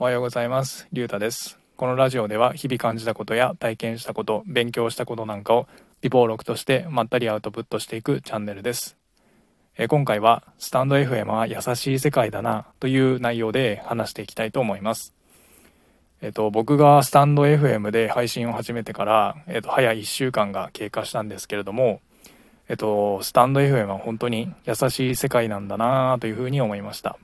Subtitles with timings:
[0.00, 0.86] おはようございます。
[0.92, 1.58] りゅうたです。
[1.76, 5.66] このラジオでは日々感じたことや体験したこと、勉強したことなんかを
[6.02, 8.96] 微暴録としてまったりアウトプットしていくチャンネルです。
[9.76, 15.14] え今回はスタンド FM は優しい世界だなという内容で話していきたいと思います。
[16.22, 22.02] えっ、と、僕がスタンド FM で配信を始めてから、えっ、と、早1週間が経過したんですけれども、
[22.68, 27.18] えっ、と、スタンド FM は本当に優しい世界なんだなというふうに思いました。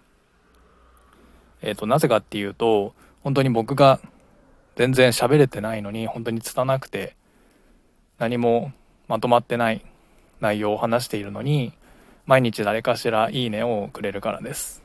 [1.65, 4.01] えっ、と、なぜかっていうと、本当に僕が
[4.77, 7.17] 全然喋れてないのに、本当に拙くて、
[8.19, 8.73] 何も
[9.09, 9.83] まとまってない
[10.41, 11.73] 内容を話しているのに、
[12.27, 14.83] 毎日誰かしらいいねをくれるからです。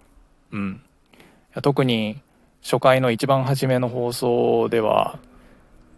[0.51, 0.81] うん。
[1.61, 2.21] 特に
[2.61, 5.19] 初回の一番初めの放送では、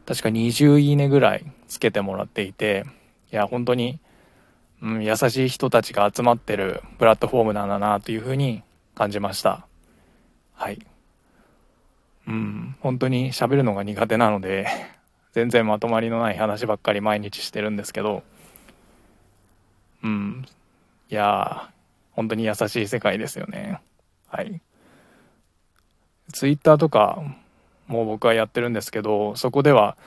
[0.08, 2.86] 確か20いいねぐらいつけてもらっていて、
[3.32, 4.00] いや、本当に、
[4.82, 8.64] うん、優しい人たちが集まってるプラットフォームなんだなというふうに
[8.96, 9.68] 感じました。
[10.62, 10.80] はい。
[12.28, 14.68] うん、本当に喋るのが苦手なので、
[15.34, 18.22] 全然まとまりのない話ばっかり毎日してるんですけど、
[20.04, 20.46] うん、
[21.10, 21.70] いやー、
[22.12, 23.82] 本当に優しい世界ですよね。
[24.28, 24.62] はい。
[26.32, 27.24] ツイッターとか
[27.88, 29.98] も僕はやってるんですけど、そこでは、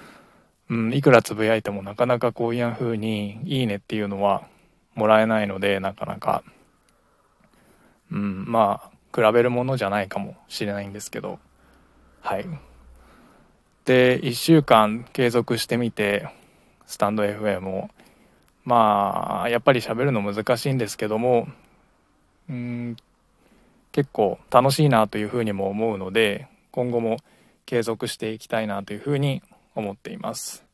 [0.70, 4.46] うん、いくらつぶやいてもなかなかこういう風にいいねっていうのは
[4.94, 6.44] もらえないので、なかなか、
[8.12, 11.38] うん、まあ、比べるものじゃないかもしれないんですけど、
[12.20, 12.46] はい。
[13.84, 16.28] で、1週間継続してみて、
[16.86, 17.90] スタンド FM を、
[18.64, 21.46] まあ、やっぱり喋るの難しいんですけども、
[22.48, 22.96] うん、
[23.92, 27.18] 結構楽しいなというふうにも思うので、今後も
[27.66, 29.42] 継続していきたいなというふうに
[29.74, 30.64] 思っています。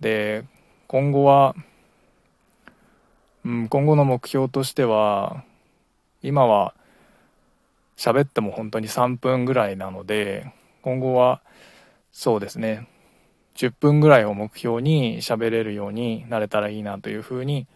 [0.00, 0.44] で、
[0.86, 1.54] 今後は、
[3.44, 5.44] うん、今後の目標としては、
[6.22, 6.74] 今は
[7.96, 11.42] 喋っても本当に3分ぐらいなので、今後は
[12.12, 12.88] そうですね、
[13.56, 17.66] 10分ぐらいを目標に喋れるようになれたらいいなというふうに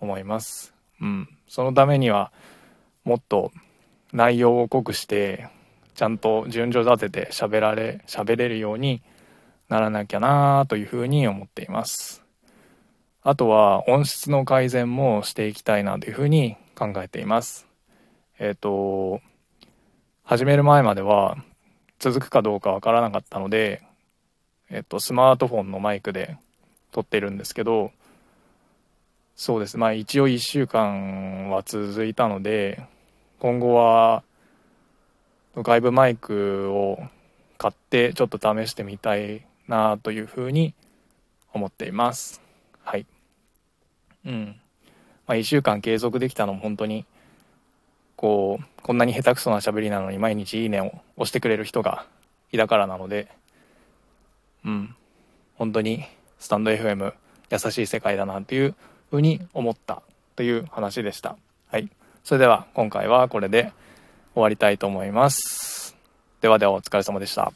[0.00, 0.74] 思います。
[1.00, 1.28] うん。
[1.48, 2.32] そのためには、
[3.04, 3.52] もっと
[4.12, 5.48] 内容を濃くして、
[5.94, 9.02] ちゃんと順序立てて喋られ、喋れるように
[9.68, 12.24] ならなきゃなというふうに思っています。
[13.22, 17.66] あとは音質の改善もしていきたいなというふうに考えています。
[18.38, 19.20] えっ、と、
[20.30, 21.38] 始める前までは
[21.98, 23.82] 続くかどうかわからなかったので、
[24.70, 26.36] えっ、と、スマートフォンのマイクで
[26.92, 27.90] 撮ってるんですけど、
[29.34, 29.76] そうです。
[29.76, 32.86] まあ一応1週間は続いたので、
[33.40, 34.22] 今後は
[35.56, 37.02] 外部マイクを
[37.58, 40.74] 買ってちょっと試してみたいなというふうに
[41.52, 42.40] 思っています。
[42.84, 43.06] はい。
[44.24, 44.60] うん。
[45.26, 47.04] まあ1週間継続できたのも本当に
[48.20, 52.04] こう、こんなに下手くそな喋りなのに毎日いいねを押してくれる人が
[52.52, 53.28] いたからなので、
[54.62, 54.94] うん。
[55.56, 56.04] 本当に
[56.38, 57.14] スタンド FM
[57.50, 58.74] 優しい世界だなという
[59.08, 60.02] ふうに思った
[60.36, 61.38] という話でした。
[61.68, 61.88] はい。
[62.22, 63.72] それでは今回はこれで
[64.34, 65.96] 終わりたいと思います。
[66.42, 67.54] ではではお疲れ様でした。